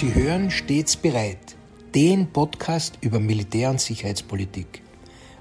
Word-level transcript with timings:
Sie 0.00 0.14
hören 0.14 0.50
stets 0.50 0.96
bereit, 0.96 1.58
den 1.94 2.32
Podcast 2.32 2.96
über 3.02 3.20
Militär- 3.20 3.68
und 3.68 3.82
Sicherheitspolitik. 3.82 4.80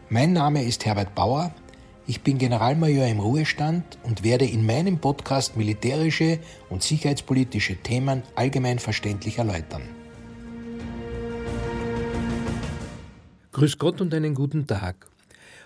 Mein 0.10 0.34
Name 0.34 0.66
ist 0.66 0.86
Herbert 0.86 1.16
Bauer, 1.16 1.56
ich 2.08 2.24
bin 2.24 2.38
Generalmajor 2.38 3.08
im 3.08 3.22
Ruhestand 3.22 3.98
und 4.04 4.26
werde 4.26 4.44
in 4.44 4.66
meinem 4.66 5.00
Podcast 5.00 5.56
militärische 5.56 6.40
und 6.70 6.84
sicherheitspolitische 6.84 7.78
Themen 7.78 8.22
allgemein 8.36 8.80
verständlich 8.80 9.38
erläutern. 9.38 9.84
Grüß 13.54 13.78
Gott 13.78 14.02
und 14.02 14.14
einen 14.14 14.36
guten 14.36 14.68
Tag. 14.68 15.08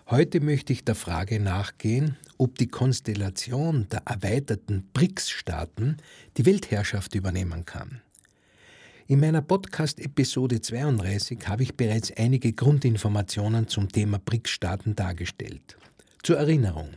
Heute 0.08 0.40
möchte 0.40 0.72
ich 0.72 0.86
der 0.86 0.94
Frage 0.94 1.40
nachgehen, 1.40 2.16
ob 2.38 2.60
die 2.60 2.68
Konstellation 2.68 3.88
der 3.92 4.04
erweiterten 4.06 4.88
BRICS-Staaten 4.94 5.98
die 6.38 6.46
Weltherrschaft 6.46 7.16
übernehmen 7.16 7.66
kann. 7.66 8.03
In 9.06 9.20
meiner 9.20 9.42
Podcast-Episode 9.42 10.62
32 10.62 11.46
habe 11.50 11.64
ich 11.64 11.76
bereits 11.76 12.10
einige 12.16 12.54
Grundinformationen 12.54 13.68
zum 13.68 13.90
Thema 13.90 14.18
BRICS-Staaten 14.18 14.96
dargestellt. 14.96 15.78
Zur 16.24 16.38
Erinnerung. 16.38 16.88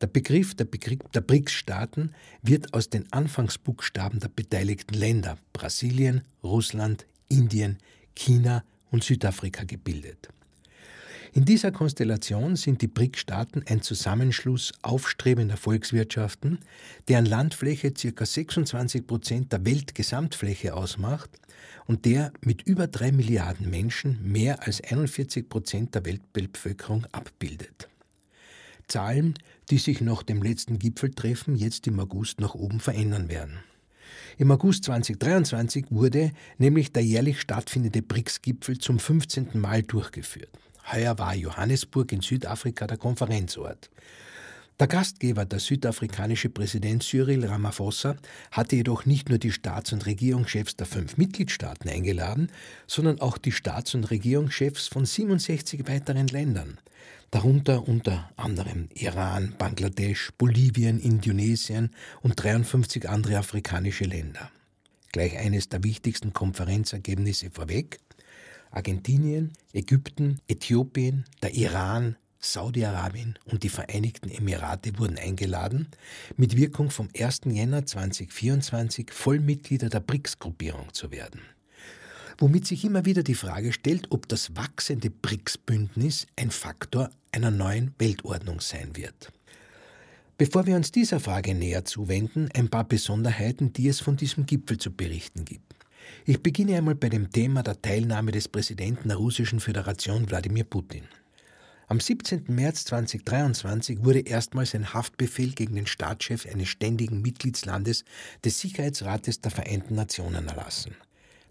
Der 0.00 0.08
Begriff 0.08 0.56
der, 0.56 0.64
Begriff 0.64 0.98
der 1.14 1.20
BRICS-Staaten 1.20 2.12
wird 2.42 2.74
aus 2.74 2.90
den 2.90 3.06
Anfangsbuchstaben 3.12 4.18
der 4.18 4.30
beteiligten 4.30 4.94
Länder 4.94 5.38
Brasilien, 5.52 6.22
Russland, 6.42 7.06
Indien, 7.28 7.78
China 8.16 8.64
und 8.90 9.04
Südafrika 9.04 9.62
gebildet. 9.62 10.30
In 11.32 11.44
dieser 11.44 11.72
Konstellation 11.72 12.56
sind 12.56 12.80
die 12.80 12.88
BRIC-Staaten 12.88 13.62
ein 13.68 13.82
Zusammenschluss 13.82 14.72
aufstrebender 14.82 15.56
Volkswirtschaften, 15.56 16.58
deren 17.08 17.26
Landfläche 17.26 17.92
ca. 17.92 18.24
26 18.24 19.06
Prozent 19.06 19.52
der 19.52 19.64
Weltgesamtfläche 19.64 20.74
ausmacht 20.74 21.30
und 21.86 22.04
der 22.06 22.32
mit 22.40 22.62
über 22.62 22.86
drei 22.86 23.12
Milliarden 23.12 23.68
Menschen 23.68 24.18
mehr 24.22 24.66
als 24.66 24.80
41 24.80 25.48
Prozent 25.48 25.94
der 25.94 26.04
Weltbevölkerung 26.06 27.06
abbildet. 27.12 27.88
Zahlen, 28.86 29.34
die 29.70 29.78
sich 29.78 30.00
nach 30.00 30.22
dem 30.22 30.42
letzten 30.42 30.78
Gipfeltreffen 30.78 31.56
jetzt 31.56 31.86
im 31.86 32.00
August 32.00 32.40
nach 32.40 32.54
oben 32.54 32.80
verändern 32.80 33.28
werden. 33.28 33.58
Im 34.38 34.50
August 34.50 34.84
2023 34.84 35.86
wurde 35.90 36.32
nämlich 36.56 36.92
der 36.92 37.04
jährlich 37.04 37.38
stattfindende 37.40 38.00
BRICS-Gipfel 38.00 38.78
zum 38.78 38.98
15. 38.98 39.60
Mal 39.60 39.82
durchgeführt. 39.82 40.48
Heuer 40.92 41.18
war 41.18 41.34
Johannesburg 41.34 42.12
in 42.12 42.20
Südafrika 42.20 42.86
der 42.86 42.96
Konferenzort. 42.96 43.90
Der 44.80 44.86
Gastgeber, 44.86 45.44
der 45.44 45.58
südafrikanische 45.58 46.50
Präsident 46.50 47.02
Cyril 47.02 47.44
Ramaphosa, 47.44 48.16
hatte 48.52 48.76
jedoch 48.76 49.06
nicht 49.06 49.28
nur 49.28 49.38
die 49.38 49.50
Staats- 49.50 49.92
und 49.92 50.06
Regierungschefs 50.06 50.76
der 50.76 50.86
fünf 50.86 51.16
Mitgliedstaaten 51.16 51.90
eingeladen, 51.90 52.52
sondern 52.86 53.20
auch 53.20 53.38
die 53.38 53.50
Staats- 53.50 53.96
und 53.96 54.08
Regierungschefs 54.10 54.86
von 54.86 55.04
67 55.04 55.88
weiteren 55.88 56.28
Ländern, 56.28 56.78
darunter 57.32 57.88
unter 57.88 58.30
anderem 58.36 58.88
Iran, 58.94 59.56
Bangladesch, 59.58 60.30
Bolivien, 60.38 61.00
Indonesien 61.00 61.90
und 62.22 62.40
53 62.40 63.08
andere 63.08 63.38
afrikanische 63.38 64.04
Länder. 64.04 64.48
Gleich 65.10 65.36
eines 65.38 65.68
der 65.68 65.82
wichtigsten 65.82 66.32
Konferenzergebnisse 66.32 67.50
vorweg. 67.50 67.98
Argentinien, 68.70 69.52
Ägypten, 69.72 70.40
Äthiopien, 70.48 71.24
der 71.42 71.54
Iran, 71.54 72.16
Saudi-Arabien 72.40 73.38
und 73.46 73.62
die 73.62 73.68
Vereinigten 73.68 74.30
Emirate 74.30 74.98
wurden 74.98 75.18
eingeladen, 75.18 75.88
mit 76.36 76.56
Wirkung 76.56 76.90
vom 76.90 77.08
1. 77.18 77.40
Jänner 77.46 77.84
2024 77.84 79.10
Vollmitglieder 79.10 79.88
der 79.88 80.00
BRICS-Gruppierung 80.00 80.92
zu 80.92 81.10
werden. 81.10 81.40
Womit 82.38 82.66
sich 82.66 82.84
immer 82.84 83.04
wieder 83.04 83.24
die 83.24 83.34
Frage 83.34 83.72
stellt, 83.72 84.12
ob 84.12 84.28
das 84.28 84.54
wachsende 84.54 85.10
BRICS-Bündnis 85.10 86.28
ein 86.36 86.52
Faktor 86.52 87.10
einer 87.32 87.50
neuen 87.50 87.94
Weltordnung 87.98 88.60
sein 88.60 88.94
wird. 88.94 89.32
Bevor 90.36 90.66
wir 90.66 90.76
uns 90.76 90.92
dieser 90.92 91.18
Frage 91.18 91.52
näher 91.52 91.84
zuwenden, 91.84 92.48
ein 92.54 92.68
paar 92.68 92.84
Besonderheiten, 92.84 93.72
die 93.72 93.88
es 93.88 93.98
von 93.98 94.16
diesem 94.16 94.46
Gipfel 94.46 94.78
zu 94.78 94.92
berichten 94.92 95.44
gibt. 95.44 95.74
Ich 96.24 96.42
beginne 96.42 96.76
einmal 96.76 96.94
bei 96.94 97.08
dem 97.08 97.30
Thema 97.30 97.62
der 97.62 97.80
Teilnahme 97.80 98.32
des 98.32 98.48
Präsidenten 98.48 99.08
der 99.08 99.16
Russischen 99.16 99.60
Föderation 99.60 100.28
Wladimir 100.28 100.64
Putin. 100.64 101.04
Am 101.90 102.00
17. 102.00 102.44
März 102.48 102.84
2023 102.84 104.04
wurde 104.04 104.20
erstmals 104.20 104.74
ein 104.74 104.92
Haftbefehl 104.92 105.52
gegen 105.52 105.74
den 105.74 105.86
Staatschef 105.86 106.46
eines 106.46 106.68
ständigen 106.68 107.22
Mitgliedslandes 107.22 108.04
des 108.44 108.60
Sicherheitsrates 108.60 109.40
der 109.40 109.50
Vereinten 109.50 109.94
Nationen 109.94 110.48
erlassen. 110.48 110.94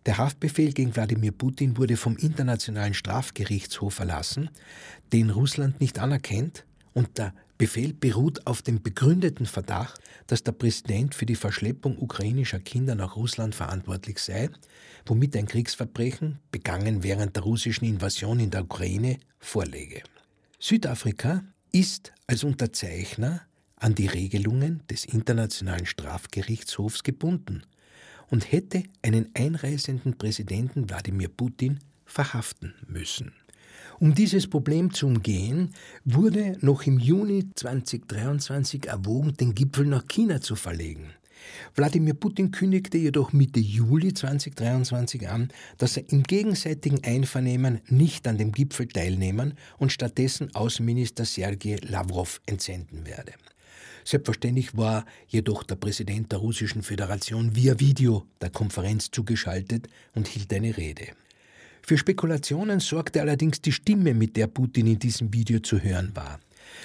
Der 0.06 0.20
Haftbefehl 0.20 0.74
gegen 0.74 0.96
Wladimir 0.96 1.32
Putin 1.32 1.76
wurde 1.78 1.98
vom 1.98 2.16
Internationalen 2.18 2.94
Strafgerichtshof 2.94 4.00
erlassen, 4.00 4.52
den 5.12 5.32
Russland 5.32 5.82
nicht 5.82 5.98
anerkennt, 5.98 6.66
und 6.98 7.20
der 7.20 7.36
Befehl 7.60 7.94
beruht 7.94 8.48
auf 8.48 8.64
dem 8.64 8.82
begründeten 8.82 9.46
Verdacht, 9.46 10.02
dass 10.26 10.42
der 10.42 10.54
Präsident 10.54 11.14
für 11.14 11.28
die 11.28 11.36
Verschleppung 11.36 11.96
ukrainischer 12.00 12.60
Kinder 12.60 12.96
nach 12.96 13.16
Russland 13.16 13.54
verantwortlich 13.54 14.18
sei, 14.18 14.50
womit 15.06 15.38
ein 15.38 15.46
Kriegsverbrechen, 15.46 16.40
begangen 16.50 17.04
während 17.04 17.36
der 17.36 17.44
russischen 17.44 17.86
Invasion 17.86 18.40
in 18.40 18.50
der 18.50 18.64
Ukraine, 18.64 19.20
vorläge. 19.38 20.02
Südafrika 20.58 21.44
ist 21.72 22.14
als 22.26 22.44
Unterzeichner 22.44 23.42
an 23.76 23.94
die 23.94 24.08
Regelungen 24.08 24.82
des 24.90 25.06
Internationalen 25.06 25.86
Strafgerichtshofs 25.86 27.04
gebunden 27.04 27.62
und 28.32 28.52
hätte 28.52 28.82
einen 29.04 29.30
einreisenden 29.36 30.18
Präsidenten 30.18 30.90
Wladimir 30.90 31.30
Putin 31.30 31.78
verhaften 32.06 32.74
müssen. 32.88 33.34
Um 34.00 34.14
dieses 34.14 34.48
Problem 34.48 34.94
zu 34.94 35.08
umgehen, 35.08 35.74
wurde 36.06 36.56
noch 36.62 36.86
im 36.86 37.00
Juni 37.00 37.50
2023 37.56 38.86
erwogen, 38.86 39.34
den 39.34 39.56
Gipfel 39.56 39.88
nach 39.88 40.08
China 40.08 40.40
zu 40.40 40.56
verlegen. 40.56 41.10
Wladimir 41.74 42.14
Putin 42.14 42.52
kündigte 42.52 43.00
jedoch 43.00 43.34
Mitte 43.34 43.60
Juli 43.60 44.14
2023 44.14 45.28
an, 45.28 45.50
dass 45.80 45.98
er 45.98 46.08
im 46.12 46.22
gegenseitigen 46.22 47.04
Einvernehmen 47.04 47.80
nicht 47.88 48.28
an 48.28 48.38
dem 48.38 48.52
Gipfel 48.52 48.88
teilnehmen 48.88 49.56
und 49.80 49.92
stattdessen 49.92 50.54
Außenminister 50.54 51.26
Sergei 51.26 51.78
Lavrov 51.82 52.40
entsenden 52.46 53.06
werde. 53.06 53.34
Selbstverständlich 54.04 54.78
war 54.78 55.06
jedoch 55.28 55.64
der 55.64 55.76
Präsident 55.76 56.32
der 56.32 56.40
Russischen 56.40 56.84
Föderation 56.84 57.56
via 57.56 57.80
Video 57.80 58.26
der 58.42 58.52
Konferenz 58.52 59.10
zugeschaltet 59.10 59.88
und 60.14 60.28
hielt 60.28 60.54
eine 60.54 60.78
Rede. 60.78 61.08
Für 61.88 61.98
Spekulationen 61.98 62.82
sorgte 62.82 63.22
allerdings 63.22 63.62
die 63.62 63.72
Stimme, 63.72 64.14
mit 64.14 64.36
der 64.36 64.48
Putin 64.48 64.88
in 64.88 65.00
diesem 65.00 65.34
Video 65.34 65.60
zu 65.60 65.82
hören 65.82 66.12
war. 66.16 66.42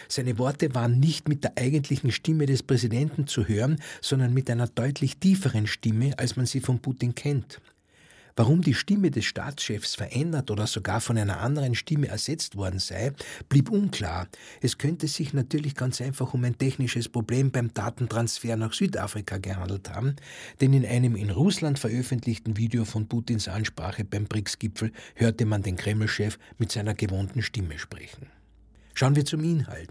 Seine 0.07 0.39
Worte 0.39 0.77
waren 0.77 1.01
nicht 1.01 1.29
mit 1.29 1.43
der 1.43 1.59
eigentlichen 1.59 2.13
Stimme 2.13 2.47
des 2.47 2.63
Präsidenten 2.63 3.27
zu 3.27 3.49
hören, 3.49 3.83
sondern 4.01 4.33
mit 4.33 4.49
einer 4.49 4.69
deutlich 4.69 5.17
tieferen 5.17 5.67
Stimme, 5.67 6.17
als 6.21 6.37
man 6.37 6.47
sie 6.47 6.61
von 6.61 6.79
Putin 6.79 7.17
kennt. 7.17 7.61
Warum 8.35 8.63
die 8.63 8.75
Stimme 8.75 9.11
des 9.11 9.27
Staatschefs 9.27 9.95
verändert 9.95 10.51
oder 10.51 10.67
sogar 10.67 11.01
von 11.01 11.19
einer 11.19 11.41
anderen 11.41 11.75
Stimme 11.75 12.09
ersetzt 12.09 12.57
worden 12.57 12.79
sei, 12.79 13.13
blieb 13.49 13.71
unklar. 13.71 14.29
Es 14.61 14.79
könnte 14.79 15.07
sich 15.07 15.35
natürlich 15.35 15.75
ganz 15.75 16.01
einfach 16.01 16.33
um 16.33 16.45
ein 16.45 16.57
technisches 16.57 17.09
Problem 17.09 17.51
beim 17.51 17.75
Datentransfer 17.75 18.57
nach 18.57 18.73
Südafrika 18.73 19.37
gehandelt 19.37 19.91
haben, 19.91 20.17
denn 20.61 20.73
in 20.73 20.87
einem 20.87 21.15
in 21.17 21.31
Russland 21.31 21.79
veröffentlichten 21.79 22.57
Video 22.57 22.85
von 22.85 23.07
Putins 23.07 23.49
Ansprache 23.49 24.05
beim 24.05 24.25
BRICS-Gipfel 24.25 24.93
hörte 25.15 25.45
man 25.45 25.63
den 25.63 25.77
Kreml-Chef 25.77 26.39
mit 26.59 26.73
seiner 26.73 26.95
gewohnten 26.95 27.43
Stimme 27.43 27.79
sprechen. 27.79 28.29
Schauen 28.95 29.17
wir 29.17 29.25
zum 29.25 29.43
Inhalt. 29.43 29.91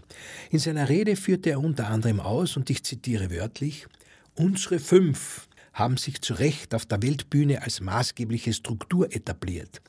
In 0.50 0.58
seiner 0.58 0.88
Rede 0.88 1.16
führte 1.16 1.50
er 1.50 1.60
unter 1.60 1.88
anderem 1.88 2.20
aus, 2.20 2.56
und 2.56 2.70
ich 2.70 2.84
zitiere 2.84 3.30
wörtlich, 3.30 3.86
Unsere 4.34 4.78
fünf 4.78 5.46
haben 5.72 5.96
sich 5.96 6.20
zu 6.20 6.34
Recht 6.34 6.74
auf 6.74 6.86
der 6.86 7.02
Weltbühne 7.02 7.62
als 7.62 7.80
maßgebliche 7.80 8.52
Struktur 8.52 9.14
etabliert, 9.14 9.80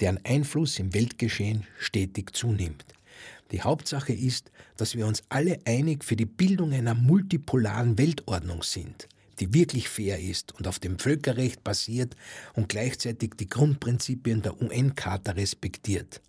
deren 0.00 0.24
Einfluss 0.24 0.78
im 0.78 0.94
Weltgeschehen 0.94 1.64
stetig 1.78 2.34
zunimmt. 2.34 2.84
Die 3.50 3.62
Hauptsache 3.62 4.12
ist, 4.12 4.50
dass 4.76 4.94
wir 4.94 5.06
uns 5.06 5.22
alle 5.28 5.58
einig 5.64 6.04
für 6.04 6.16
die 6.16 6.26
Bildung 6.26 6.72
einer 6.72 6.94
multipolaren 6.94 7.96
Weltordnung 7.96 8.62
sind, 8.62 9.08
die 9.40 9.54
wirklich 9.54 9.88
fair 9.88 10.20
ist 10.20 10.52
und 10.52 10.66
auf 10.66 10.78
dem 10.78 10.98
Völkerrecht 10.98 11.64
basiert 11.64 12.14
und 12.54 12.68
gleichzeitig 12.68 13.34
die 13.38 13.48
Grundprinzipien 13.48 14.42
der 14.42 14.60
UN-Charta 14.60 15.32
respektiert, 15.32 16.20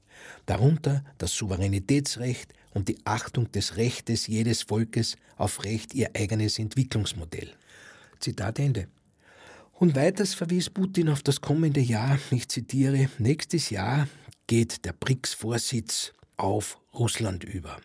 darunter 0.45 1.03
das 1.17 1.33
Souveränitätsrecht 1.33 2.53
und 2.71 2.87
die 2.87 2.99
Achtung 3.03 3.51
des 3.51 3.75
Rechtes 3.75 4.27
jedes 4.27 4.61
Volkes 4.63 5.17
auf 5.35 5.63
Recht 5.63 5.93
ihr 5.93 6.11
eigenes 6.15 6.59
Entwicklungsmodell. 6.59 7.51
Zitat 8.19 8.59
Ende. 8.59 8.87
Und 9.79 9.95
weiters 9.95 10.33
verwies 10.33 10.69
Putin 10.69 11.07
auf 11.07 11.23
das 11.23 11.39
kommende 11.39 11.79
Jahr, 11.79 12.19
ich 12.31 12.49
zitiere, 12.49 13.09
nächstes 13.17 13.69
Jahr 13.69 14.09
geht 14.45 14.83
der 14.83 14.91
BRICS-Vorsitz 14.91 16.11
auf 16.35 16.77
Russland 16.93 17.45
über. 17.45 17.77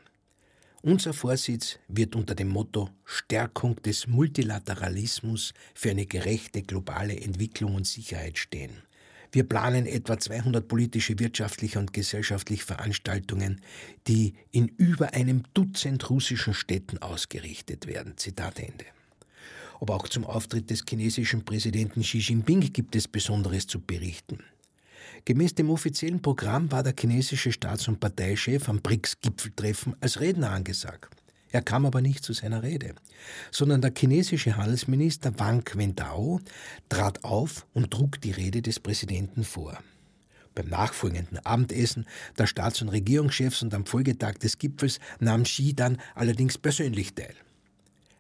Unser 0.82 1.12
Vorsitz 1.12 1.78
wird 1.86 2.16
unter 2.16 2.34
dem 2.34 2.48
Motto 2.48 2.90
Stärkung 3.04 3.76
des 3.76 4.08
Multilateralismus 4.08 5.54
für 5.72 5.90
eine 5.90 6.04
gerechte 6.04 6.62
globale 6.62 7.16
Entwicklung 7.16 7.76
und 7.76 7.86
Sicherheit 7.86 8.38
stehen. 8.38 8.72
Wir 9.30 9.44
planen 9.44 9.86
etwa 9.86 10.18
200 10.18 10.66
politische, 10.66 11.20
wirtschaftliche 11.20 11.78
und 11.78 11.92
gesellschaftliche 11.92 12.64
Veranstaltungen, 12.64 13.60
die 14.08 14.34
in 14.50 14.66
über 14.66 15.14
einem 15.14 15.44
Dutzend 15.54 16.10
russischen 16.10 16.54
Städten 16.54 16.98
ausgerichtet 16.98 17.86
werden. 17.86 18.16
Zitat 18.16 18.58
Ende. 18.58 18.84
Aber 19.80 19.96
auch 19.96 20.08
zum 20.08 20.24
Auftritt 20.24 20.70
des 20.70 20.84
chinesischen 20.88 21.44
Präsidenten 21.44 22.02
Xi 22.02 22.18
Jinping 22.18 22.72
gibt 22.72 22.94
es 22.96 23.08
Besonderes 23.08 23.66
zu 23.66 23.80
berichten. 23.80 24.38
Gemäß 25.24 25.54
dem 25.54 25.70
offiziellen 25.70 26.20
Programm 26.20 26.70
war 26.70 26.82
der 26.82 26.94
chinesische 26.98 27.52
Staats- 27.52 27.88
und 27.88 28.00
Parteichef 28.00 28.68
am 28.68 28.80
BRICS-Gipfeltreffen 28.80 29.96
als 30.00 30.20
Redner 30.20 30.50
angesagt. 30.50 31.14
Er 31.50 31.62
kam 31.62 31.86
aber 31.86 32.00
nicht 32.00 32.24
zu 32.24 32.32
seiner 32.32 32.62
Rede, 32.64 32.94
sondern 33.52 33.80
der 33.80 33.92
chinesische 33.96 34.56
Handelsminister 34.56 35.38
Wang 35.38 35.62
Wentao 35.74 36.40
trat 36.88 37.22
auf 37.22 37.64
und 37.72 37.92
trug 37.92 38.20
die 38.20 38.32
Rede 38.32 38.60
des 38.60 38.80
Präsidenten 38.80 39.44
vor. 39.44 39.78
Beim 40.54 40.68
nachfolgenden 40.68 41.38
Abendessen 41.38 42.06
der 42.36 42.46
Staats- 42.46 42.82
und 42.82 42.88
Regierungschefs 42.88 43.62
und 43.62 43.72
am 43.72 43.86
Folgetag 43.86 44.34
des 44.34 44.58
Gipfels 44.58 44.98
nahm 45.20 45.44
Xi 45.44 45.74
dann 45.74 45.98
allerdings 46.14 46.58
persönlich 46.58 47.14
teil. 47.14 47.34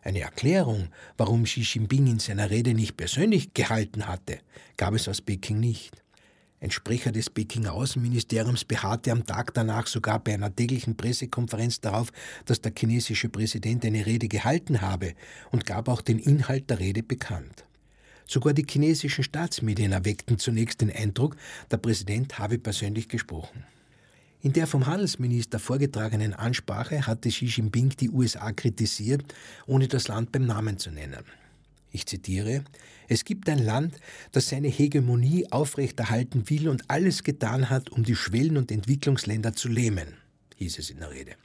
Eine 0.04 0.20
Erklärung, 0.20 0.88
warum 1.16 1.44
Xi 1.44 1.62
Jinping 1.62 2.06
in 2.06 2.18
seiner 2.18 2.50
Rede 2.50 2.74
nicht 2.74 2.94
persönlich 2.98 3.54
gehalten 3.54 4.06
hatte, 4.06 4.38
gab 4.76 4.92
es 4.92 5.08
aus 5.08 5.22
Peking 5.22 5.58
nicht. 5.58 6.04
Ein 6.60 6.70
Sprecher 6.70 7.10
des 7.10 7.30
Pekinger 7.30 7.72
Außenministeriums 7.72 8.66
beharrte 8.66 9.12
am 9.12 9.24
Tag 9.24 9.54
danach 9.54 9.86
sogar 9.86 10.22
bei 10.22 10.34
einer 10.34 10.54
täglichen 10.54 10.94
Pressekonferenz 10.94 11.80
darauf, 11.80 12.12
dass 12.44 12.60
der 12.60 12.72
chinesische 12.78 13.30
Präsident 13.30 13.82
eine 13.86 14.04
Rede 14.04 14.28
gehalten 14.28 14.82
habe 14.82 15.14
und 15.50 15.64
gab 15.64 15.88
auch 15.88 16.02
den 16.02 16.18
Inhalt 16.18 16.68
der 16.68 16.80
Rede 16.80 17.02
bekannt. 17.02 17.64
Sogar 18.26 18.52
die 18.52 18.66
chinesischen 18.68 19.24
Staatsmedien 19.24 19.92
erweckten 19.92 20.38
zunächst 20.38 20.82
den 20.82 20.90
Eindruck, 20.90 21.36
der 21.70 21.78
Präsident 21.78 22.38
habe 22.38 22.58
persönlich 22.58 23.08
gesprochen. 23.08 23.64
In 24.44 24.52
der 24.52 24.66
vom 24.66 24.86
Handelsminister 24.86 25.58
vorgetragenen 25.58 26.34
Ansprache 26.34 27.06
hatte 27.06 27.30
Xi 27.30 27.46
Jinping 27.46 27.96
die 27.98 28.10
USA 28.10 28.52
kritisiert, 28.52 29.24
ohne 29.66 29.88
das 29.88 30.08
Land 30.08 30.32
beim 30.32 30.44
Namen 30.44 30.76
zu 30.76 30.90
nennen. 30.90 31.24
Ich 31.92 32.04
zitiere, 32.04 32.62
es 33.08 33.24
gibt 33.24 33.48
ein 33.48 33.64
Land, 33.64 33.94
das 34.32 34.50
seine 34.50 34.68
Hegemonie 34.68 35.50
aufrechterhalten 35.50 36.50
will 36.50 36.68
und 36.68 36.90
alles 36.90 37.24
getan 37.24 37.70
hat, 37.70 37.88
um 37.88 38.04
die 38.04 38.16
Schwellen- 38.16 38.58
und 38.58 38.70
Entwicklungsländer 38.70 39.54
zu 39.54 39.68
lähmen, 39.68 40.08
hieß 40.56 40.78
es 40.78 40.90
in 40.90 40.98
der 40.98 41.10
Rede. 41.10 41.36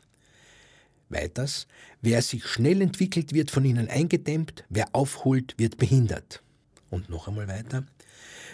Weiters, 1.07 1.67
wer 2.01 2.21
sich 2.21 2.45
schnell 2.45 2.81
entwickelt, 2.81 3.31
wird 3.33 3.49
von 3.49 3.63
ihnen 3.63 3.87
eingedämmt, 3.87 4.65
wer 4.67 4.93
aufholt, 4.93 5.55
wird 5.57 5.77
behindert. 5.77 6.43
Und 6.89 7.09
noch 7.09 7.27
einmal 7.27 7.47
weiter, 7.47 7.85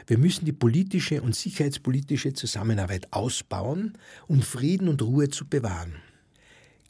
wir 0.08 0.18
müssen 0.18 0.46
die 0.46 0.52
politische 0.52 1.22
und 1.22 1.36
sicherheitspolitische 1.36 2.34
Zusammenarbeit 2.34 3.12
ausbauen, 3.12 3.98
um 4.28 4.42
Frieden 4.42 4.88
und 4.88 5.02
Ruhe 5.02 5.30
zu 5.30 5.48
bewahren. 5.48 5.96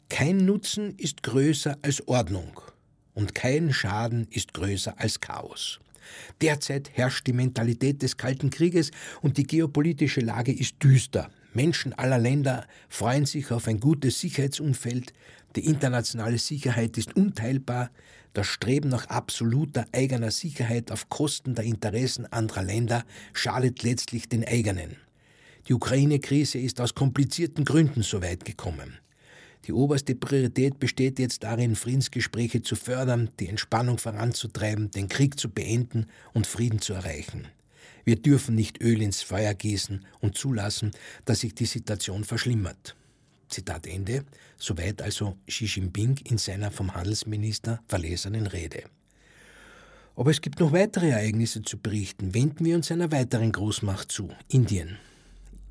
Kein 0.08 0.38
Nutzen 0.38 0.96
ist 0.98 1.22
größer 1.22 1.78
als 1.82 2.06
Ordnung 2.08 2.60
und 3.14 3.34
kein 3.34 3.72
Schaden 3.72 4.28
ist 4.30 4.54
größer 4.54 4.98
als 4.98 5.20
Chaos. 5.20 5.80
Derzeit 6.40 6.90
herrscht 6.92 7.26
die 7.26 7.32
Mentalität 7.32 8.02
des 8.02 8.16
Kalten 8.16 8.50
Krieges 8.50 8.90
und 9.22 9.38
die 9.38 9.46
geopolitische 9.46 10.20
Lage 10.20 10.52
ist 10.52 10.82
düster. 10.82 11.30
Menschen 11.54 11.92
aller 11.94 12.18
Länder 12.18 12.66
freuen 12.88 13.26
sich 13.26 13.50
auf 13.50 13.66
ein 13.66 13.80
gutes 13.80 14.20
Sicherheitsumfeld, 14.20 15.12
die 15.56 15.64
internationale 15.64 16.38
Sicherheit 16.38 16.98
ist 16.98 17.16
unteilbar, 17.16 17.90
das 18.36 18.46
Streben 18.48 18.90
nach 18.90 19.06
absoluter 19.06 19.86
eigener 19.92 20.30
Sicherheit 20.30 20.92
auf 20.92 21.08
Kosten 21.08 21.54
der 21.54 21.64
Interessen 21.64 22.26
anderer 22.26 22.62
Länder 22.62 23.04
schadet 23.32 23.82
letztlich 23.82 24.28
den 24.28 24.46
eigenen. 24.46 24.96
Die 25.68 25.74
Ukraine-Krise 25.74 26.58
ist 26.58 26.80
aus 26.80 26.94
komplizierten 26.94 27.64
Gründen 27.64 28.02
so 28.02 28.20
weit 28.20 28.44
gekommen. 28.44 28.98
Die 29.66 29.72
oberste 29.72 30.14
Priorität 30.14 30.78
besteht 30.78 31.18
jetzt 31.18 31.44
darin, 31.44 31.74
Friedensgespräche 31.74 32.60
zu 32.62 32.76
fördern, 32.76 33.30
die 33.40 33.48
Entspannung 33.48 33.98
voranzutreiben, 33.98 34.90
den 34.90 35.08
Krieg 35.08 35.40
zu 35.40 35.48
beenden 35.48 36.06
und 36.34 36.46
Frieden 36.46 36.80
zu 36.80 36.92
erreichen. 36.92 37.48
Wir 38.04 38.16
dürfen 38.16 38.54
nicht 38.54 38.82
Öl 38.82 39.00
ins 39.00 39.22
Feuer 39.22 39.54
gießen 39.54 40.04
und 40.20 40.36
zulassen, 40.36 40.90
dass 41.24 41.40
sich 41.40 41.54
die 41.54 41.66
Situation 41.66 42.22
verschlimmert. 42.22 42.94
Zitat 43.48 43.86
Ende, 43.86 44.24
soweit 44.58 45.02
also 45.02 45.36
Xi 45.46 45.66
Jinping 45.66 46.18
in 46.24 46.38
seiner 46.38 46.70
vom 46.70 46.94
Handelsminister 46.94 47.80
verlesenen 47.88 48.46
Rede. 48.46 48.84
Aber 50.16 50.30
es 50.30 50.40
gibt 50.40 50.60
noch 50.60 50.72
weitere 50.72 51.10
Ereignisse 51.10 51.62
zu 51.62 51.78
berichten. 51.78 52.34
Wenden 52.34 52.64
wir 52.64 52.76
uns 52.76 52.90
einer 52.90 53.12
weiteren 53.12 53.52
Großmacht 53.52 54.10
zu, 54.10 54.30
Indien. 54.48 54.98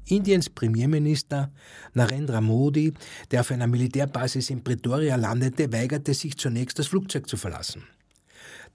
Indiens 0.07 0.49
Premierminister 0.49 1.51
Narendra 1.93 2.39
Modi, 2.41 2.93
der 3.31 3.41
auf 3.41 3.49
einer 3.49 3.65
Militärbasis 3.65 4.51
in 4.51 4.63
Pretoria 4.63 5.15
landete, 5.15 5.73
weigerte 5.73 6.13
sich 6.13 6.37
zunächst 6.37 6.77
das 6.77 6.87
Flugzeug 6.87 7.27
zu 7.27 7.37
verlassen. 7.37 7.83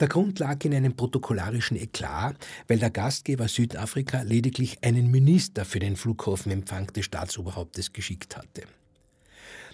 Der 0.01 0.09
Grund 0.09 0.39
lag 0.39 0.65
in 0.65 0.75
einem 0.75 0.97
protokollarischen 0.97 1.77
Eklat, 1.77 2.37
weil 2.67 2.79
der 2.79 2.91
Gastgeber 2.91 3.47
Südafrika 3.47 4.23
lediglich 4.23 4.83
einen 4.83 5.11
Minister 5.11 5.65
für 5.65 5.79
den 5.79 5.95
Flughafenempfang 5.95 6.89
des 6.89 7.05
Staatsoberhauptes 7.05 7.93
geschickt 7.93 8.37
hatte. 8.37 8.63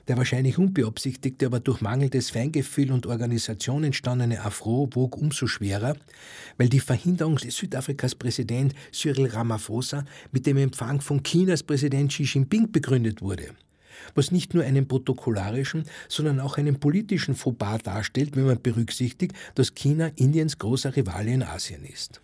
Der 0.09 0.17
wahrscheinlich 0.17 0.57
unbeabsichtigte, 0.57 1.47
aber 1.47 1.59
durch 1.59 1.81
mangelndes 1.81 2.31
Feingefühl 2.31 2.93
und 2.93 3.07
Organisation 3.07 3.83
entstandene 3.83 4.45
Afro 4.45 4.89
wog 4.93 5.17
umso 5.17 5.49
schwerer, 5.49 5.97
weil 6.59 6.69
die 6.69 6.81
Verhinderung 6.81 7.39
Südafrikas 7.39 8.15
Präsident 8.15 8.75
Cyril 8.93 9.27
Ramaphosa 9.27 10.05
mit 10.31 10.47
dem 10.47 10.59
Empfang 10.59 11.01
von 11.01 11.25
Chinas 11.25 11.65
Präsident 11.65 12.13
Xi 12.13 12.23
Jinping 12.23 12.71
begründet 12.71 13.21
wurde 13.21 13.51
was 14.15 14.31
nicht 14.31 14.55
nur 14.55 14.65
einen 14.65 14.89
protokollarischen, 14.89 15.85
sondern 16.09 16.41
auch 16.41 16.59
einen 16.59 16.79
politischen 16.79 17.35
Fauxpas 17.35 17.79
darstellt, 17.79 18.37
wenn 18.37 18.47
man 18.47 18.61
berücksichtigt, 18.61 19.35
dass 19.55 19.75
China 19.75 20.11
Indiens 20.17 20.59
großer 20.59 20.97
Rivale 20.97 21.33
in 21.33 21.43
Asien 21.43 21.85
ist. 21.85 22.21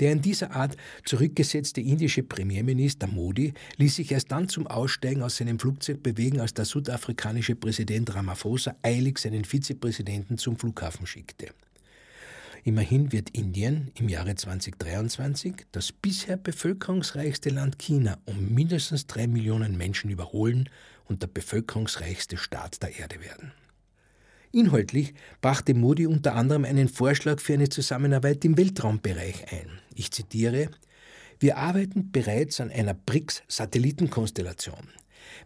Der 0.00 0.12
in 0.12 0.22
dieser 0.22 0.52
Art 0.52 0.76
zurückgesetzte 1.04 1.80
indische 1.80 2.22
Premierminister 2.22 3.06
Modi 3.06 3.54
ließ 3.76 3.96
sich 3.96 4.12
erst 4.12 4.32
dann 4.32 4.48
zum 4.48 4.66
Aussteigen 4.66 5.22
aus 5.22 5.36
seinem 5.36 5.58
Flugzeug 5.58 6.02
bewegen, 6.02 6.40
als 6.40 6.54
der 6.54 6.64
südafrikanische 6.64 7.54
Präsident 7.54 8.14
Ramaphosa 8.14 8.74
eilig 8.82 9.18
seinen 9.18 9.44
Vizepräsidenten 9.44 10.38
zum 10.38 10.56
Flughafen 10.56 11.06
schickte. 11.06 11.48
Immerhin 12.66 13.12
wird 13.12 13.28
Indien 13.30 13.90
im 13.94 14.08
Jahre 14.08 14.34
2023 14.34 15.66
das 15.70 15.92
bisher 15.92 16.38
bevölkerungsreichste 16.38 17.50
Land 17.50 17.78
China 17.78 18.16
um 18.24 18.54
mindestens 18.54 19.06
drei 19.06 19.26
Millionen 19.26 19.76
Menschen 19.76 20.10
überholen 20.10 20.70
und 21.04 21.20
der 21.20 21.26
bevölkerungsreichste 21.26 22.38
Staat 22.38 22.82
der 22.82 22.98
Erde 22.98 23.20
werden. 23.20 23.52
Inhaltlich 24.54 25.14
brachte 25.40 25.74
Modi 25.74 26.06
unter 26.06 26.36
anderem 26.36 26.64
einen 26.64 26.88
Vorschlag 26.88 27.40
für 27.40 27.54
eine 27.54 27.68
Zusammenarbeit 27.68 28.44
im 28.44 28.56
Weltraumbereich 28.56 29.52
ein. 29.52 29.66
Ich 29.96 30.12
zitiere, 30.12 30.70
Wir 31.40 31.56
arbeiten 31.58 32.12
bereits 32.12 32.60
an 32.60 32.70
einer 32.70 32.94
BRICS-Satellitenkonstellation. 32.94 34.90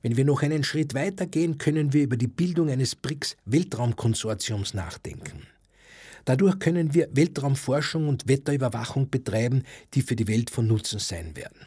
Wenn 0.02 0.18
wir 0.18 0.26
noch 0.26 0.42
einen 0.42 0.62
Schritt 0.62 0.92
weiter 0.92 1.24
gehen, 1.26 1.56
können 1.56 1.94
wir 1.94 2.02
über 2.02 2.18
die 2.18 2.26
Bildung 2.26 2.68
eines 2.68 2.94
BRICS-Weltraumkonsortiums 2.96 4.74
nachdenken. 4.74 5.46
Dadurch 6.26 6.58
können 6.58 6.92
wir 6.92 7.08
Weltraumforschung 7.10 8.08
und 8.08 8.28
Wetterüberwachung 8.28 9.08
betreiben, 9.08 9.62
die 9.94 10.02
für 10.02 10.16
die 10.16 10.28
Welt 10.28 10.50
von 10.50 10.66
Nutzen 10.66 10.98
sein 10.98 11.34
werden. 11.34 11.66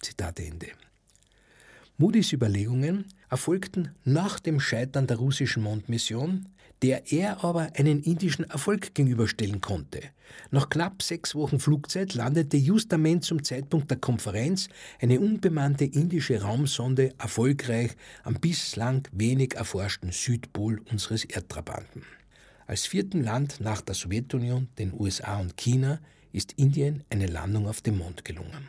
Zitat 0.00 0.40
Ende. 0.40 0.68
Moody's 1.98 2.32
Überlegungen 2.32 3.04
erfolgten 3.28 3.94
nach 4.04 4.40
dem 4.40 4.58
Scheitern 4.58 5.06
der 5.06 5.18
russischen 5.18 5.62
Mondmission, 5.62 6.46
der 6.82 7.12
er 7.12 7.44
aber 7.44 7.70
einen 7.76 8.02
indischen 8.02 8.48
Erfolg 8.50 8.94
gegenüberstellen 8.94 9.60
konnte. 9.60 10.00
Nach 10.50 10.68
knapp 10.68 11.02
sechs 11.02 11.34
Wochen 11.34 11.60
Flugzeit 11.60 12.14
landete 12.14 12.56
justament 12.56 13.24
zum 13.24 13.44
Zeitpunkt 13.44 13.90
der 13.90 13.98
Konferenz 13.98 14.68
eine 15.00 15.20
unbemannte 15.20 15.84
indische 15.84 16.42
Raumsonde 16.42 17.14
erfolgreich 17.18 17.92
am 18.24 18.34
bislang 18.34 19.06
wenig 19.12 19.54
erforschten 19.54 20.10
Südpol 20.10 20.80
unseres 20.90 21.24
Erdtrabanten. 21.24 22.02
Als 22.66 22.86
vierten 22.86 23.22
Land 23.22 23.60
nach 23.60 23.80
der 23.82 23.94
Sowjetunion, 23.94 24.68
den 24.78 24.92
USA 24.98 25.38
und 25.38 25.56
China 25.56 26.00
ist 26.32 26.52
Indien 26.52 27.04
eine 27.10 27.26
Landung 27.26 27.68
auf 27.68 27.80
dem 27.80 27.98
Mond 27.98 28.24
gelungen. 28.24 28.68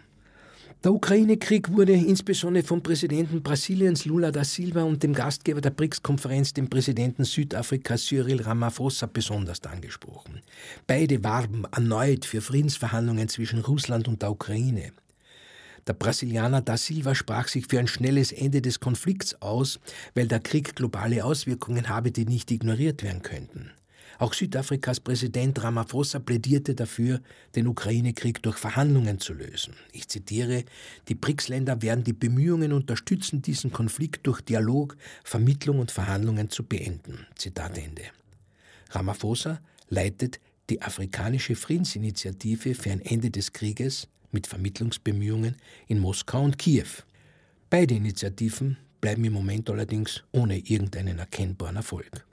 Der 0.84 0.92
Ukraine-Krieg 0.92 1.72
wurde 1.72 1.94
insbesondere 1.94 2.66
vom 2.66 2.84
Präsidenten 2.84 3.42
Brasiliens 3.42 4.04
Lula 4.04 4.32
da 4.32 4.44
Silva 4.44 4.84
und 4.84 5.02
dem 5.02 5.14
Gastgeber 5.14 5.62
der 5.62 5.70
BRICS-Konferenz, 5.70 6.52
dem 6.52 6.70
Präsidenten 6.70 7.24
Südafrikas 7.24 8.04
Cyril 8.04 8.42
Ramaphosa, 8.42 9.06
besonders 9.06 9.64
angesprochen. 9.64 10.42
Beide 10.86 11.24
warben 11.24 11.64
erneut 11.72 12.26
für 12.26 12.42
Friedensverhandlungen 12.42 13.30
zwischen 13.30 13.60
Russland 13.60 14.10
und 14.10 14.24
der 14.24 14.32
Ukraine. 14.32 14.92
Der 15.88 15.94
Brasilianer 15.94 16.60
da 16.60 16.76
Silva 16.76 17.16
sprach 17.16 17.48
sich 17.48 17.68
für 17.68 17.80
ein 17.80 17.88
schnelles 17.88 18.34
Ende 18.34 18.62
des 18.62 18.82
Konflikts 18.82 19.42
aus, 19.42 19.80
weil 20.16 20.28
der 20.28 20.42
Krieg 20.42 20.76
globale 20.76 21.24
Auswirkungen 21.24 21.88
habe, 21.88 22.12
die 22.12 22.26
nicht 22.26 22.52
ignoriert 22.52 23.04
werden 23.04 23.22
könnten. 23.22 23.72
Auch 24.20 24.34
Südafrikas 24.34 25.00
Präsident 25.00 25.64
Ramaphosa 25.64 26.20
plädierte 26.20 26.76
dafür, 26.76 27.22
den 27.56 27.68
Ukraine-Krieg 27.68 28.42
durch 28.44 28.58
Verhandlungen 28.58 29.20
zu 29.20 29.34
lösen. 29.34 29.74
Ich 29.92 30.08
zitiere, 30.08 30.64
die 31.08 31.16
BRICS-Länder 31.16 31.82
werden 31.82 32.04
die 32.04 32.14
Bemühungen 32.14 32.74
unterstützen, 32.74 33.42
diesen 33.42 33.72
Konflikt 33.72 34.28
durch 34.28 34.42
Dialog, 34.42 34.96
Vermittlung 35.24 35.80
und 35.80 35.92
Verhandlungen 35.92 36.50
zu 36.50 36.64
beenden. 36.64 37.26
Zitat 37.36 37.78
Ende. 37.78 38.04
Ramaphosa 38.92 39.60
leitet 39.90 40.40
die 40.70 40.82
afrikanische 40.82 41.56
Friedensinitiative 41.56 42.76
für 42.76 42.92
ein 42.92 43.02
Ende 43.02 43.32
des 43.32 43.52
Krieges 43.52 44.08
mit 44.32 44.48
Vermittlungsbemühungen 44.48 45.58
in 45.88 46.00
Moskau 46.00 46.44
und 46.44 46.58
Kiew. 46.58 46.88
Beide 47.70 47.96
Initiativen 47.96 48.78
bleiben 49.02 49.26
im 49.26 49.34
Moment 49.34 49.70
allerdings 49.70 50.24
ohne 50.32 50.58
irgendeinen 50.60 51.20
erkennbaren 51.20 51.76
Erfolg. 51.76 52.26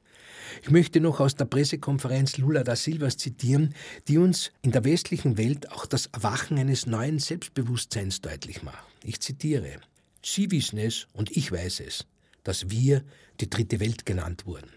Ich 0.62 0.71
möchte 0.71 1.00
noch 1.00 1.21
aus 1.21 1.35
der 1.35 1.45
Pressekonferenz 1.45 2.38
Lula 2.38 2.64
da 2.64 2.76
Silvas 2.76 3.16
zitieren, 3.16 3.75
die 4.09 4.19
uns 4.19 4.52
in 4.62 4.73
der 4.73 4.85
westlichen 4.85 5.38
Welt 5.38 5.71
auch 5.71 5.87
das 5.87 6.07
Erwachen 6.07 6.59
eines 6.59 6.87
neuen 6.87 7.19
Selbstbewusstseins 7.19 8.21
deutlich 8.21 8.62
macht. 8.62 8.85
Ich 9.04 9.21
zitiere: 9.21 9.80
Sie 10.23 10.50
wissen 10.50 10.78
es 10.78 11.07
und 11.12 11.37
ich 11.37 11.50
weiß 11.50 11.80
es, 11.80 12.07
dass 12.45 12.71
wir 12.71 13.04
die 13.40 13.50
dritte 13.50 13.80
Welt 13.80 14.07
genannt 14.07 14.47
wurden. 14.47 14.71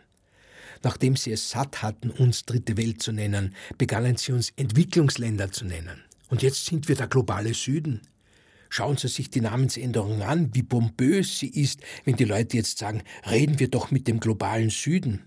Nachdem 0.83 1.15
sie 1.15 1.31
es 1.31 1.49
satt 1.49 1.81
hatten, 1.81 2.09
uns 2.09 2.43
dritte 2.45 2.75
Welt 2.77 3.01
zu 3.01 3.13
nennen, 3.13 3.55
begannen 3.77 4.17
sie 4.17 4.33
uns 4.33 4.51
Entwicklungsländer 4.55 5.51
zu 5.51 5.65
nennen. 5.65 6.03
Und 6.27 6.41
jetzt 6.41 6.65
sind 6.65 6.87
wir 6.89 6.95
der 6.95 7.07
globale 7.07 7.53
Süden. 7.53 8.01
Schauen 8.69 8.97
Sie 8.97 9.07
sich 9.07 9.29
die 9.29 9.41
Namensänderung 9.41 10.23
an, 10.23 10.49
wie 10.55 10.63
pompös 10.63 11.37
sie 11.37 11.47
ist, 11.47 11.81
wenn 12.05 12.15
die 12.15 12.23
Leute 12.25 12.57
jetzt 12.57 12.79
sagen, 12.79 13.03
reden 13.29 13.59
wir 13.59 13.69
doch 13.69 13.91
mit 13.91 14.07
dem 14.07 14.19
globalen 14.19 14.71
Süden. 14.71 15.21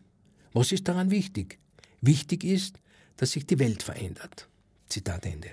Was 0.56 0.72
ist 0.72 0.88
daran 0.88 1.10
wichtig? 1.10 1.58
Wichtig 2.00 2.42
ist, 2.42 2.80
dass 3.18 3.32
sich 3.32 3.44
die 3.44 3.58
Welt 3.58 3.82
verändert. 3.82 4.48
Zitat 4.88 5.26
Ende. 5.26 5.50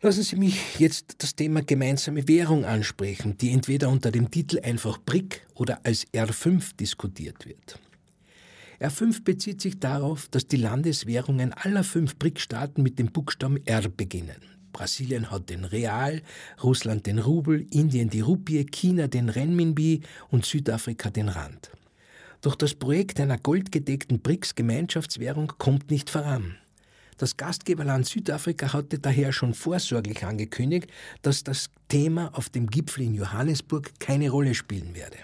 Lassen 0.00 0.22
Sie 0.22 0.36
mich 0.36 0.78
jetzt 0.78 1.16
das 1.18 1.36
Thema 1.36 1.60
gemeinsame 1.60 2.28
Währung 2.28 2.64
ansprechen, 2.64 3.36
die 3.36 3.50
entweder 3.50 3.90
unter 3.90 4.10
dem 4.10 4.30
Titel 4.30 4.60
einfach 4.60 4.96
BRIC 4.96 5.46
oder 5.52 5.84
als 5.84 6.06
R5 6.14 6.76
diskutiert 6.76 7.44
wird. 7.44 7.78
R5 8.80 9.22
bezieht 9.22 9.60
sich 9.60 9.78
darauf, 9.80 10.28
dass 10.28 10.48
die 10.48 10.56
Landeswährungen 10.56 11.52
aller 11.52 11.84
fünf 11.84 12.16
BRIC-Staaten 12.16 12.82
mit 12.82 12.98
dem 12.98 13.12
Buchstaben 13.12 13.58
R 13.66 13.86
beginnen. 13.90 14.40
Brasilien 14.72 15.30
hat 15.30 15.50
den 15.50 15.66
Real, 15.66 16.22
Russland 16.62 17.04
den 17.04 17.18
Rubel, 17.18 17.66
Indien 17.70 18.08
die 18.08 18.20
Rupie, 18.20 18.64
China 18.64 19.08
den 19.08 19.28
Renminbi 19.28 20.00
und 20.30 20.46
Südafrika 20.46 21.10
den 21.10 21.28
Rand. 21.28 21.70
Doch 22.40 22.54
das 22.54 22.74
Projekt 22.74 23.20
einer 23.20 23.38
goldgedeckten 23.38 24.20
BRICS-Gemeinschaftswährung 24.20 25.52
kommt 25.58 25.90
nicht 25.90 26.10
voran. 26.10 26.56
Das 27.18 27.36
Gastgeberland 27.38 28.06
Südafrika 28.06 28.74
hatte 28.74 28.98
daher 28.98 29.32
schon 29.32 29.54
vorsorglich 29.54 30.24
angekündigt, 30.24 30.90
dass 31.22 31.44
das 31.44 31.70
Thema 31.88 32.30
auf 32.34 32.50
dem 32.50 32.66
Gipfel 32.66 33.04
in 33.04 33.14
Johannesburg 33.14 33.98
keine 33.98 34.28
Rolle 34.28 34.54
spielen 34.54 34.94
werde. 34.94 35.16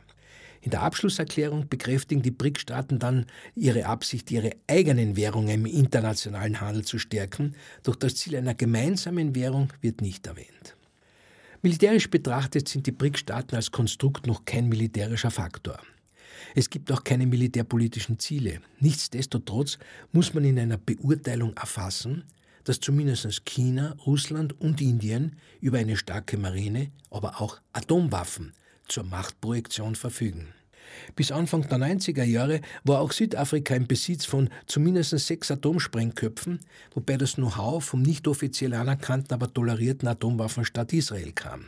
In 0.62 0.70
der 0.70 0.82
Abschlusserklärung 0.82 1.68
bekräftigen 1.68 2.22
die 2.22 2.30
BRIC-Staaten 2.30 3.00
dann 3.00 3.26
ihre 3.56 3.86
Absicht, 3.86 4.30
ihre 4.30 4.52
eigenen 4.68 5.16
Währungen 5.16 5.50
im 5.50 5.66
internationalen 5.66 6.60
Handel 6.60 6.84
zu 6.84 6.98
stärken, 6.98 7.56
doch 7.82 7.96
das 7.96 8.14
Ziel 8.14 8.36
einer 8.36 8.54
gemeinsamen 8.54 9.34
Währung 9.34 9.72
wird 9.80 10.00
nicht 10.00 10.26
erwähnt. 10.28 10.76
Militärisch 11.62 12.08
betrachtet 12.08 12.68
sind 12.68 12.86
die 12.86 12.92
BRIC-Staaten 12.92 13.56
als 13.56 13.72
Konstrukt 13.72 14.26
noch 14.26 14.44
kein 14.44 14.68
militärischer 14.68 15.30
Faktor. 15.32 15.78
Es 16.54 16.70
gibt 16.70 16.90
auch 16.92 17.04
keine 17.04 17.26
militärpolitischen 17.26 18.18
Ziele. 18.18 18.60
Nichtsdestotrotz 18.80 19.78
muss 20.12 20.34
man 20.34 20.44
in 20.44 20.58
einer 20.58 20.78
Beurteilung 20.78 21.54
erfassen, 21.56 22.24
dass 22.64 22.80
zumindest 22.80 23.44
China, 23.44 23.96
Russland 24.06 24.60
und 24.60 24.80
Indien 24.80 25.36
über 25.60 25.78
eine 25.78 25.96
starke 25.96 26.36
Marine, 26.36 26.90
aber 27.10 27.40
auch 27.40 27.60
Atomwaffen 27.72 28.52
zur 28.86 29.04
Machtprojektion 29.04 29.94
verfügen. 29.94 30.48
Bis 31.16 31.32
Anfang 31.32 31.66
der 31.68 31.78
90er 31.78 32.24
Jahre 32.24 32.60
war 32.84 33.00
auch 33.00 33.12
Südafrika 33.12 33.74
im 33.74 33.86
Besitz 33.86 34.24
von 34.24 34.50
zumindest 34.66 35.16
sechs 35.18 35.50
Atomsprengköpfen, 35.50 36.60
wobei 36.94 37.16
das 37.16 37.34
Know-how 37.34 37.82
vom 37.82 38.02
nicht 38.02 38.28
offiziell 38.28 38.74
anerkannten, 38.74 39.32
aber 39.32 39.52
tolerierten 39.52 40.08
Atomwaffenstaat 40.08 40.92
Israel 40.92 41.32
kam. 41.32 41.64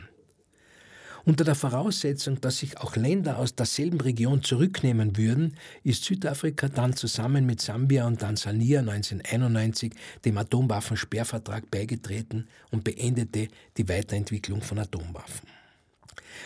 Unter 1.25 1.43
der 1.43 1.55
Voraussetzung, 1.55 2.39
dass 2.39 2.59
sich 2.59 2.77
auch 2.77 2.95
Länder 2.95 3.39
aus 3.39 3.55
derselben 3.55 3.99
Region 3.99 4.43
zurücknehmen 4.43 5.17
würden, 5.17 5.57
ist 5.83 6.03
Südafrika 6.03 6.69
dann 6.69 6.95
zusammen 6.95 7.47
mit 7.47 7.61
Sambia 7.61 8.05
und 8.05 8.19
Tansania 8.19 8.81
1991 8.81 9.93
dem 10.23 10.37
Atomwaffensperrvertrag 10.37 11.71
beigetreten 11.71 12.47
und 12.69 12.83
beendete 12.83 13.47
die 13.75 13.89
Weiterentwicklung 13.89 14.61
von 14.61 14.77
Atomwaffen. 14.77 15.49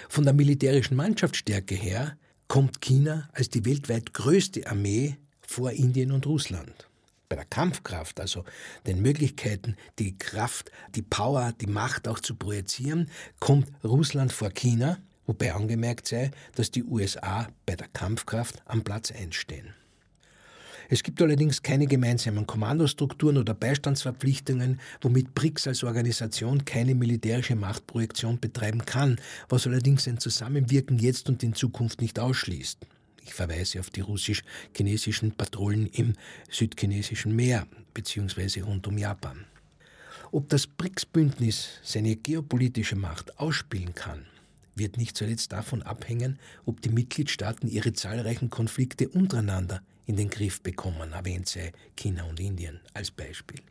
Von 0.07 0.23
der 0.23 0.33
militärischen 0.33 0.95
Mannschaftsstärke 0.95 1.75
her 1.75 2.17
kommt 2.47 2.79
China 2.79 3.27
als 3.33 3.49
die 3.49 3.65
weltweit 3.65 4.13
größte 4.13 4.65
Armee 4.65 5.17
vor 5.41 5.71
Indien 5.71 6.13
und 6.13 6.25
Russland 6.25 6.88
bei 7.29 7.35
der 7.35 7.45
Kampfkraft, 7.45 8.19
also 8.19 8.43
den 8.87 9.01
Möglichkeiten, 9.01 9.77
die 9.99 10.17
Kraft, 10.17 10.71
die 10.95 11.03
Power, 11.03 11.53
die 11.61 11.67
Macht 11.67 12.07
auch 12.07 12.19
zu 12.19 12.35
projizieren, 12.35 13.09
kommt 13.39 13.71
Russland 13.83 14.33
vor 14.33 14.49
China, 14.49 14.97
wobei 15.27 15.53
angemerkt 15.53 16.07
sei, 16.07 16.31
dass 16.55 16.71
die 16.71 16.83
USA 16.83 17.47
bei 17.67 17.75
der 17.75 17.87
Kampfkraft 17.87 18.61
am 18.65 18.83
Platz 18.83 19.11
1 19.11 19.35
stehen. 19.35 19.75
Es 20.91 21.03
gibt 21.03 21.21
allerdings 21.21 21.61
keine 21.61 21.85
gemeinsamen 21.85 22.47
Kommandostrukturen 22.47 23.37
oder 23.37 23.53
Beistandsverpflichtungen, 23.53 24.79
womit 25.01 25.35
BRICS 25.35 25.67
als 25.67 25.83
Organisation 25.83 26.65
keine 26.65 26.95
militärische 26.95 27.55
Machtprojektion 27.55 28.39
betreiben 28.39 28.83
kann, 28.85 29.21
was 29.49 29.67
allerdings 29.67 30.07
ein 30.07 30.17
Zusammenwirken 30.17 30.97
jetzt 30.97 31.29
und 31.29 31.43
in 31.43 31.53
Zukunft 31.53 32.01
nicht 32.01 32.17
ausschließt. 32.17 32.87
Ich 33.25 33.33
verweise 33.33 33.79
auf 33.79 33.89
die 33.89 34.01
russisch-chinesischen 34.01 35.31
Patrouillen 35.31 35.87
im 35.87 36.13
südchinesischen 36.49 37.35
Meer 37.35 37.67
bzw. 37.93 38.61
rund 38.61 38.87
um 38.87 38.97
Japan. 38.97 39.45
Ob 40.31 40.47
das 40.49 40.67
BRICS-Bündnis 40.67 41.79
seine 41.83 42.15
geopolitische 42.15 42.95
Macht 42.95 43.39
ausspielen 43.39 43.95
kann, 43.95 44.25
wird 44.75 44.97
nicht 44.97 45.17
zuletzt 45.17 45.51
davon 45.51 45.81
abhängen, 45.81 46.39
ob 46.65 46.81
die 46.81 46.89
Mitgliedstaaten 46.89 47.67
ihre 47.67 47.93
zahlreichen 47.93 48.49
Konflikte 48.49 49.09
untereinander 49.09 49.81
in 50.05 50.17
den 50.17 50.29
Griff 50.29 50.61
bekommen, 50.61 51.13
erwähnt 51.13 51.47
sei 51.47 51.71
China 51.95 52.23
und 52.23 52.39
Indien 52.39 52.79
als 52.93 53.11
Beispiel. 53.11 53.61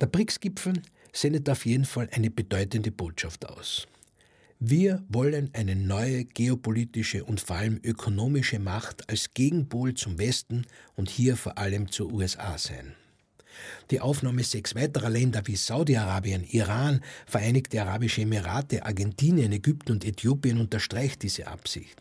Der 0.00 0.06
BRICS-Gipfel 0.06 0.82
sendet 1.12 1.48
auf 1.48 1.66
jeden 1.66 1.84
Fall 1.84 2.08
eine 2.12 2.30
bedeutende 2.30 2.90
Botschaft 2.90 3.46
aus. 3.46 3.86
Wir 4.64 5.02
wollen 5.08 5.50
eine 5.54 5.74
neue 5.74 6.24
geopolitische 6.24 7.24
und 7.24 7.40
vor 7.40 7.56
allem 7.56 7.80
ökonomische 7.82 8.60
Macht 8.60 9.10
als 9.10 9.34
Gegenpol 9.34 9.94
zum 9.94 10.18
Westen 10.18 10.66
und 10.94 11.10
hier 11.10 11.36
vor 11.36 11.58
allem 11.58 11.90
zur 11.90 12.12
USA 12.12 12.56
sein. 12.58 12.94
Die 13.90 13.98
Aufnahme 13.98 14.44
sechs 14.44 14.76
weiterer 14.76 15.10
Länder 15.10 15.42
wie 15.46 15.56
Saudi-Arabien, 15.56 16.44
Iran, 16.44 17.00
Vereinigte 17.26 17.82
Arabische 17.82 18.22
Emirate, 18.22 18.86
Argentinien, 18.86 19.50
Ägypten 19.50 19.90
und 19.90 20.04
Äthiopien 20.04 20.60
unterstreicht 20.60 21.24
diese 21.24 21.48
Absicht. 21.48 22.00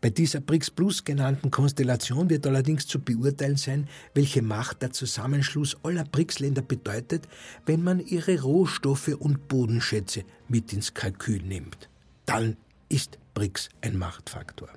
Bei 0.00 0.10
dieser 0.10 0.40
BRICS 0.40 0.70
Plus 0.70 1.04
genannten 1.04 1.50
Konstellation 1.50 2.28
wird 2.28 2.46
allerdings 2.46 2.86
zu 2.86 3.00
beurteilen 3.00 3.56
sein, 3.56 3.88
welche 4.14 4.42
Macht 4.42 4.82
der 4.82 4.92
Zusammenschluss 4.92 5.76
aller 5.82 6.04
BRICS-Länder 6.04 6.62
bedeutet, 6.62 7.26
wenn 7.64 7.82
man 7.82 8.00
ihre 8.00 8.40
Rohstoffe 8.42 9.08
und 9.08 9.48
Bodenschätze 9.48 10.24
mit 10.48 10.72
ins 10.72 10.92
Kalkül 10.92 11.42
nimmt. 11.42 11.88
Dann 12.26 12.56
ist 12.88 13.18
BRICS 13.34 13.70
ein 13.80 13.96
Machtfaktor. 13.96 14.68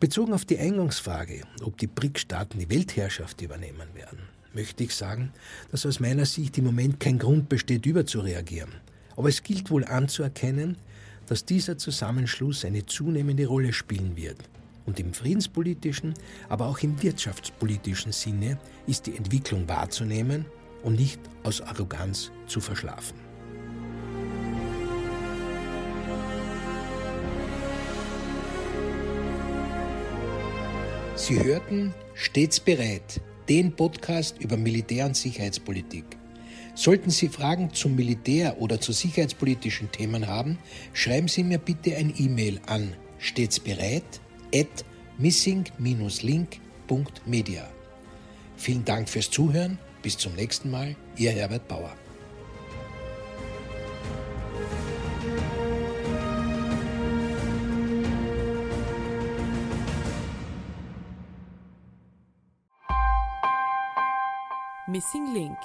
Bezogen 0.00 0.32
auf 0.32 0.44
die 0.44 0.58
Eingangsfrage, 0.58 1.42
ob 1.62 1.76
die 1.78 1.86
BRICS-Staaten 1.86 2.58
die 2.58 2.70
Weltherrschaft 2.70 3.40
übernehmen 3.42 3.94
werden, 3.94 4.20
möchte 4.54 4.82
ich 4.82 4.94
sagen, 4.94 5.32
dass 5.70 5.86
aus 5.86 6.00
meiner 6.00 6.24
Sicht 6.24 6.58
im 6.58 6.64
Moment 6.64 6.98
kein 6.98 7.18
Grund 7.18 7.48
besteht, 7.48 7.86
überzureagieren. 7.86 8.72
Aber 9.16 9.28
es 9.28 9.42
gilt 9.42 9.70
wohl 9.70 9.84
anzuerkennen, 9.84 10.76
dass 11.30 11.44
dieser 11.44 11.78
Zusammenschluss 11.78 12.64
eine 12.64 12.84
zunehmende 12.84 13.46
Rolle 13.46 13.72
spielen 13.72 14.16
wird. 14.16 14.36
Und 14.84 14.98
im 14.98 15.14
friedenspolitischen, 15.14 16.12
aber 16.48 16.66
auch 16.66 16.80
im 16.80 17.00
wirtschaftspolitischen 17.00 18.10
Sinne 18.10 18.58
ist 18.88 19.06
die 19.06 19.16
Entwicklung 19.16 19.68
wahrzunehmen 19.68 20.44
und 20.82 20.98
nicht 20.98 21.20
aus 21.44 21.60
Arroganz 21.60 22.32
zu 22.48 22.60
verschlafen. 22.60 23.16
Sie 31.14 31.44
hörten 31.44 31.94
stets 32.14 32.58
bereit 32.58 33.20
den 33.48 33.76
Podcast 33.76 34.36
über 34.40 34.56
Militär- 34.56 35.06
und 35.06 35.16
Sicherheitspolitik. 35.16 36.19
Sollten 36.74 37.10
Sie 37.10 37.28
Fragen 37.28 37.74
zum 37.74 37.94
Militär 37.96 38.58
oder 38.60 38.80
zu 38.80 38.92
sicherheitspolitischen 38.92 39.90
Themen 39.92 40.26
haben, 40.26 40.58
schreiben 40.92 41.28
Sie 41.28 41.44
mir 41.44 41.58
bitte 41.58 41.94
ein 41.96 42.12
E-Mail 42.16 42.60
an 42.66 42.96
stets 43.18 43.60
bereit 43.60 44.20
at 44.54 44.84
missing-link.media. 45.18 47.68
Vielen 48.56 48.84
Dank 48.84 49.08
fürs 49.08 49.30
Zuhören. 49.30 49.78
Bis 50.02 50.18
zum 50.18 50.34
nächsten 50.34 50.70
Mal. 50.70 50.96
Ihr 51.16 51.32
Herbert 51.32 51.66
Bauer. 51.68 51.92
Missing 64.86 65.34
Link 65.34 65.58